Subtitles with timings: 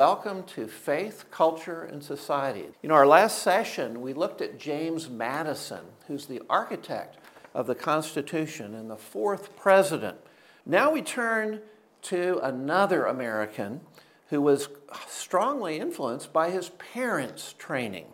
[0.00, 2.66] Welcome to Faith, Culture, and Society.
[2.82, 7.16] You know, our last session, we looked at James Madison, who's the architect
[7.52, 10.16] of the Constitution and the fourth president.
[10.64, 11.62] Now we turn
[12.02, 13.80] to another American
[14.28, 14.68] who was
[15.08, 18.06] strongly influenced by his parents' training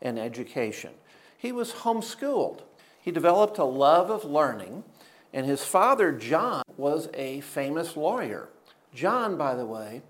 [0.00, 0.92] and education.
[1.36, 2.60] He was homeschooled.
[3.00, 4.84] He developed a love of learning,
[5.32, 8.48] and his father, John, was a famous lawyer.
[8.94, 10.02] John, by the way,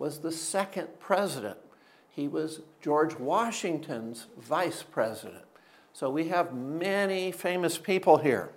[0.00, 1.58] was the second president.
[2.08, 5.44] He was George Washington's vice president.
[5.92, 8.50] So we have many famous people here.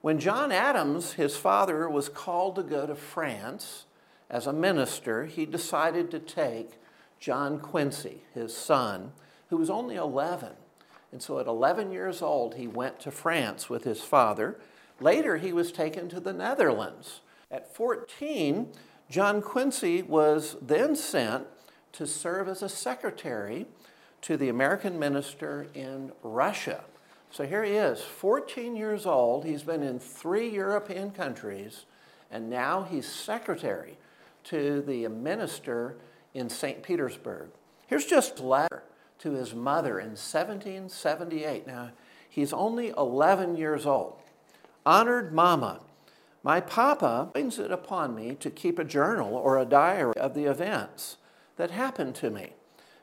[0.00, 3.84] When John Adams, his father, was called to go to France
[4.28, 6.72] as a minister, he decided to take
[7.20, 9.12] John Quincy, his son,
[9.50, 10.50] who was only 11.
[11.12, 14.58] And so at 11 years old, he went to France with his father.
[14.98, 17.20] Later, he was taken to the Netherlands.
[17.48, 18.72] At 14,
[19.10, 21.46] John Quincy was then sent
[21.92, 23.66] to serve as a secretary
[24.22, 26.84] to the American minister in Russia.
[27.30, 29.44] So here he is, 14 years old.
[29.44, 31.84] He's been in three European countries,
[32.30, 33.98] and now he's secretary
[34.44, 35.96] to the minister
[36.32, 36.82] in St.
[36.82, 37.50] Petersburg.
[37.86, 38.84] Here's just a letter
[39.18, 41.66] to his mother in 1778.
[41.66, 41.90] Now,
[42.28, 44.20] he's only 11 years old.
[44.86, 45.80] Honored Mama,
[46.44, 50.44] my papa brings it upon me to keep a journal or a diary of the
[50.44, 51.16] events
[51.56, 52.52] that happen to me,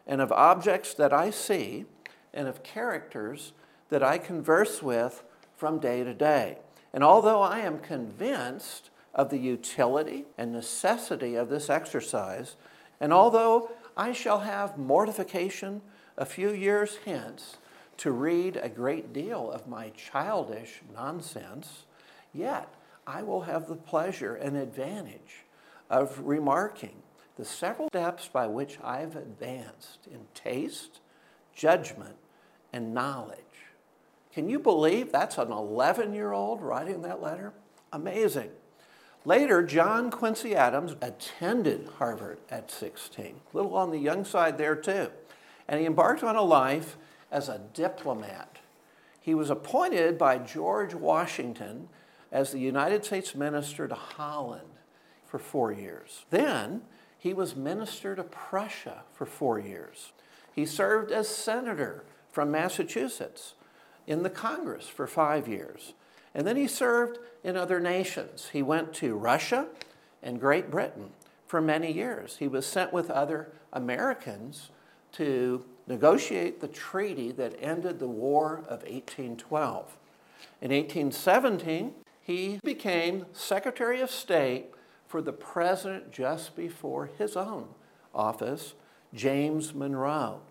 [0.06, 1.86] and of objects that I see,
[2.34, 3.54] and of characters
[3.90, 5.24] that I converse with
[5.56, 6.60] from day to day.
[6.94, 12.56] And although I am convinced of the utility and necessity of this exercise,
[13.00, 15.82] and although I shall have mortification
[16.16, 17.58] a few years hence
[17.98, 21.86] to read a great deal of my childish nonsense,
[22.34, 22.74] yet
[23.14, 25.44] I will have the pleasure and advantage
[25.90, 26.96] of remarking
[27.36, 31.02] the several steps by which I've advanced in taste,
[31.54, 32.16] judgment,
[32.72, 33.38] and knowledge.
[34.34, 37.52] Can you believe that's an 11 year old writing that letter?
[37.92, 38.52] Amazing.
[39.26, 44.76] Later, John Quincy Adams attended Harvard at 16, a little on the young side there
[44.76, 45.10] too,
[45.68, 46.96] and he embarked on a life
[47.30, 48.60] as a diplomat.
[49.20, 51.90] He was appointed by George Washington
[52.32, 54.68] as the United States minister to Holland
[55.26, 56.26] for four years.
[56.30, 56.82] Then
[57.18, 60.12] he was minister to Prussia for four years.
[60.54, 63.54] He served as senator from Massachusetts
[64.08, 65.94] in the Congress for five years.
[66.34, 68.50] And then he served in other nations.
[68.54, 69.68] He went to Russia
[70.24, 71.12] and Great Britain
[71.48, 72.38] for many years.
[72.38, 74.70] He was sent with other Americans
[75.14, 79.98] to negotiate the treaty that ended the War of 1812.
[80.62, 84.68] In 1817, he became Secretary of State
[85.08, 87.68] for the president just before his own
[88.14, 88.74] office,
[89.14, 90.42] James Monroe.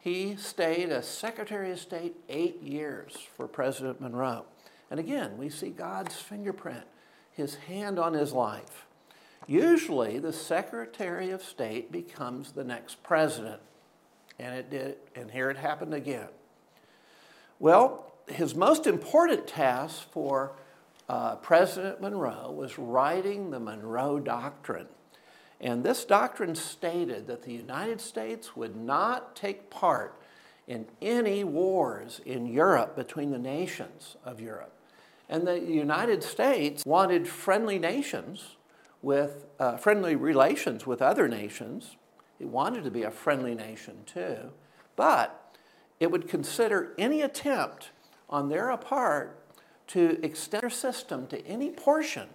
[0.00, 4.44] He stayed as Secretary of State eight years for President Monroe.
[4.90, 6.84] And again, we see God's fingerprint,
[7.32, 8.86] his hand on his life.
[9.46, 13.60] Usually, the Secretary of State becomes the next president.
[14.38, 16.28] And it did, and here it happened again.
[17.58, 20.52] Well, his most important task for
[21.08, 24.88] uh, President Monroe was writing the Monroe Doctrine.
[25.60, 30.20] And this doctrine stated that the United States would not take part
[30.66, 34.72] in any wars in Europe between the nations of Europe.
[35.28, 38.56] And the United States wanted friendly nations
[39.02, 41.96] with uh, friendly relations with other nations.
[42.40, 44.50] It wanted to be a friendly nation too,
[44.96, 45.56] but
[46.00, 47.90] it would consider any attempt
[48.28, 49.43] on their part
[49.88, 52.28] to extend their system to any portion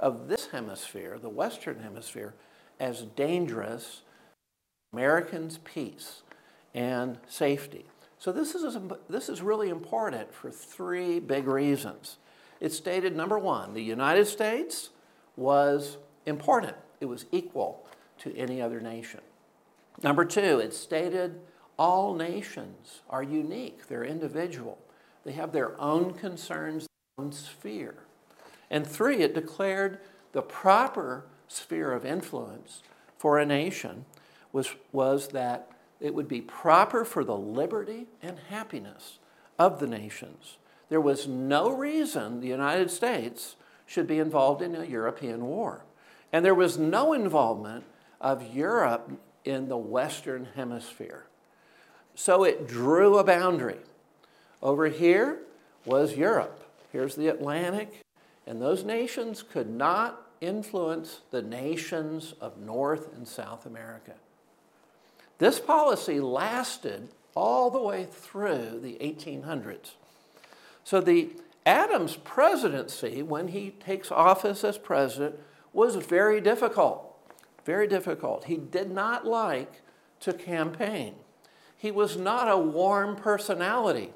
[0.00, 2.34] of this hemisphere, the Western Hemisphere,
[2.80, 4.02] as dangerous
[4.92, 6.22] Americans' peace
[6.74, 7.84] and safety.
[8.18, 8.76] So this is,
[9.08, 12.18] this is really important for three big reasons.
[12.60, 14.90] It stated number one, the United States
[15.36, 17.86] was important, it was equal
[18.18, 19.20] to any other nation.
[20.02, 21.40] Number two, it stated
[21.78, 24.78] all nations are unique, they're individual,
[25.24, 26.86] they have their own concerns
[27.30, 27.94] sphere.
[28.70, 30.00] And three, it declared
[30.32, 32.82] the proper sphere of influence
[33.16, 34.04] for a nation
[34.52, 35.70] was, was that
[36.00, 39.18] it would be proper for the liberty and happiness
[39.58, 40.58] of the nations.
[40.88, 43.56] There was no reason the United States
[43.86, 45.84] should be involved in a European war.
[46.32, 47.84] And there was no involvement
[48.20, 49.10] of Europe
[49.44, 51.26] in the Western Hemisphere.
[52.16, 53.78] So it drew a boundary.
[54.62, 55.38] Over here
[55.84, 56.63] was Europe.
[56.94, 58.02] Here's the Atlantic.
[58.46, 64.12] And those nations could not influence the nations of North and South America.
[65.38, 69.94] This policy lasted all the way through the 1800s.
[70.84, 71.30] So the
[71.66, 75.40] Adams presidency, when he takes office as president,
[75.72, 77.12] was very difficult.
[77.64, 78.44] Very difficult.
[78.44, 79.82] He did not like
[80.20, 81.16] to campaign.
[81.76, 84.12] He was not a warm personality.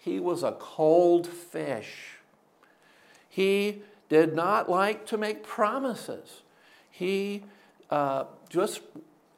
[0.00, 2.16] He was a cold fish.
[3.28, 6.42] He did not like to make promises.
[6.90, 7.44] He
[7.90, 8.80] uh, just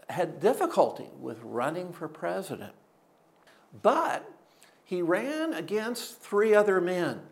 [0.09, 2.75] had difficulty with running for president.
[3.83, 4.31] But
[4.85, 7.23] he ran against three other men,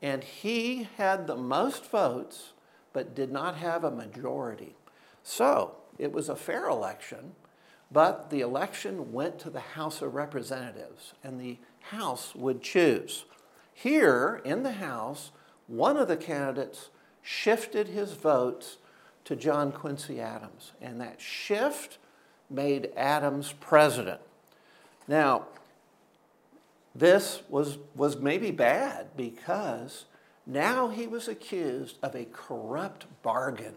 [0.00, 2.52] and he had the most votes,
[2.92, 4.76] but did not have a majority.
[5.22, 7.34] So it was a fair election,
[7.92, 11.58] but the election went to the House of Representatives, and the
[11.90, 13.24] House would choose.
[13.74, 15.30] Here in the House,
[15.66, 16.88] one of the candidates
[17.20, 18.78] shifted his votes
[19.24, 21.98] to John Quincy Adams, and that shift
[22.48, 24.20] made Adams president.
[25.06, 25.46] Now,
[26.94, 30.04] this was, was maybe bad because
[30.46, 33.74] now he was accused of a corrupt bargain,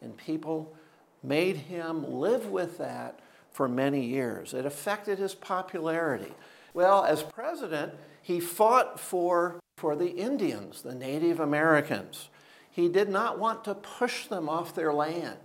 [0.00, 0.74] and people
[1.22, 3.20] made him live with that
[3.52, 4.54] for many years.
[4.54, 6.32] It affected his popularity.
[6.74, 12.28] Well, as president, he fought for, for the Indians, the Native Americans.
[12.70, 15.38] He did not want to push them off their land.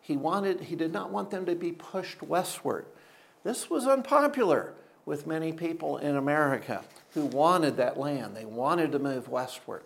[0.00, 2.86] He, wanted, he did not want them to be pushed westward.
[3.44, 4.74] This was unpopular
[5.04, 6.84] with many people in America
[7.14, 8.36] who wanted that land.
[8.36, 9.82] They wanted to move westward.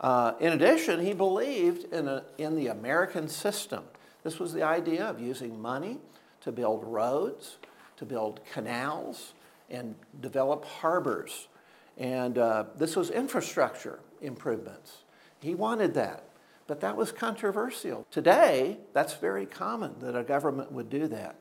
[0.00, 3.84] Uh, in addition, he believed in, a, in the American system.
[4.22, 5.98] This was the idea of using money
[6.42, 7.56] to build roads,
[7.96, 9.34] to build canals,
[9.68, 11.48] and develop harbors.
[11.96, 14.98] And uh, this was infrastructure improvements.
[15.40, 16.24] He wanted that,
[16.66, 18.06] but that was controversial.
[18.10, 21.36] Today, that's very common that a government would do that.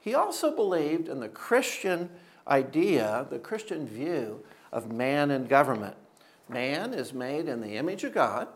[0.00, 2.10] He also believed in the Christian
[2.46, 5.96] idea, the Christian view of man and government.
[6.48, 8.48] Man is made in the image of God,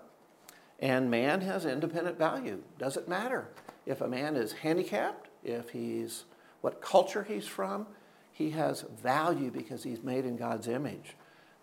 [0.78, 2.62] and man has independent value.
[2.78, 3.48] Doesn't matter
[3.86, 6.24] if a man is handicapped, if he's
[6.60, 7.86] what culture he's from,
[8.32, 11.16] he has value because he's made in God's image.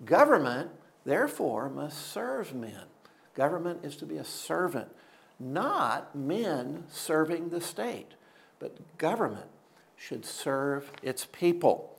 [0.03, 0.71] Government,
[1.05, 2.83] therefore, must serve men.
[3.33, 4.89] Government is to be a servant,
[5.39, 8.13] not men serving the state,
[8.59, 9.49] but government
[9.95, 11.97] should serve its people.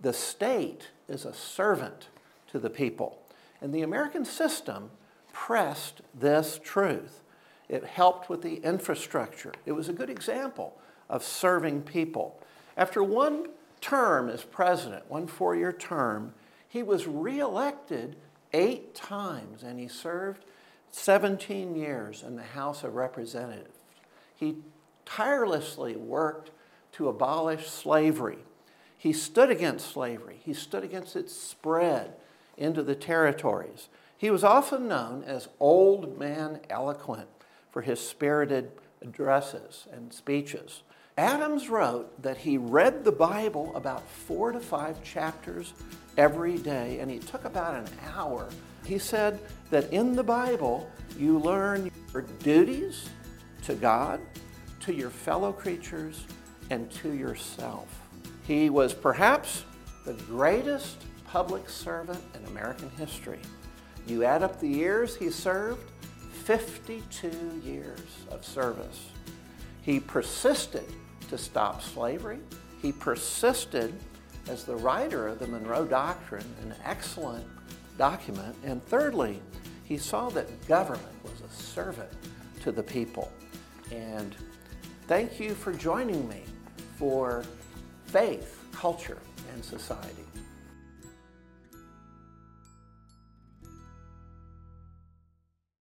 [0.00, 2.08] The state is a servant
[2.48, 3.18] to the people.
[3.60, 4.90] And the American system
[5.32, 7.22] pressed this truth.
[7.68, 9.52] It helped with the infrastructure.
[9.64, 10.78] It was a good example
[11.08, 12.40] of serving people.
[12.76, 13.48] After one
[13.80, 16.34] term as president, one four year term,
[16.68, 18.16] he was reelected
[18.52, 20.44] eight times and he served
[20.90, 23.78] 17 years in the House of Representatives.
[24.34, 24.56] He
[25.04, 26.50] tirelessly worked
[26.92, 28.38] to abolish slavery.
[28.96, 32.14] He stood against slavery, he stood against its spread
[32.56, 33.88] into the territories.
[34.16, 37.28] He was often known as Old Man Eloquent
[37.70, 38.70] for his spirited
[39.02, 40.82] addresses and speeches.
[41.16, 45.72] Adams wrote that he read the Bible about four to five chapters
[46.16, 48.48] every day, and he took about an hour.
[48.84, 49.38] He said
[49.70, 53.08] that in the Bible, you learn your duties
[53.62, 54.20] to God,
[54.80, 56.24] to your fellow creatures,
[56.70, 57.86] and to yourself.
[58.44, 59.64] He was perhaps
[60.04, 60.96] the greatest
[61.28, 63.38] public servant in American history.
[64.08, 65.90] You add up the years he served,
[66.44, 69.10] 52 years of service.
[69.80, 70.84] He persisted
[71.36, 72.38] to stop slavery.
[72.80, 73.92] He persisted
[74.48, 77.44] as the writer of the Monroe Doctrine, an excellent
[77.98, 78.54] document.
[78.64, 79.40] And thirdly,
[79.82, 82.10] he saw that government was a servant
[82.62, 83.32] to the people.
[83.90, 84.36] And
[85.08, 86.44] thank you for joining me
[86.98, 87.42] for
[88.06, 89.18] faith, culture,
[89.52, 90.24] and society.